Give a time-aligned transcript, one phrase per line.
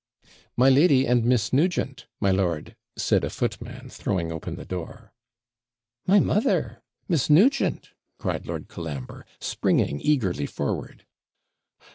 [0.57, 5.13] 'My lady and Miss Nugent, my lord,' said a footman, throwing open the door.
[6.07, 6.81] 'My mother!
[7.07, 11.05] Miss Nugent!' cried Lord Colambre, springing eagerly forward.